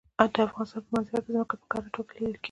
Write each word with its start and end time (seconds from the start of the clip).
د 0.33 0.37
افغانستان 0.47 0.81
په 0.85 0.89
منظره 0.93 1.21
کې 1.23 1.31
ځمکه 1.35 1.55
په 1.59 1.65
ښکاره 1.65 1.89
توګه 1.95 2.11
لیدل 2.15 2.27
کېږي. 2.31 2.39